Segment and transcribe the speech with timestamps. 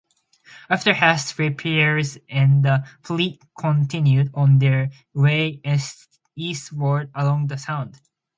[0.67, 5.61] After hasty repairs the fleet continued on their way
[6.35, 8.01] eastward along the Sound.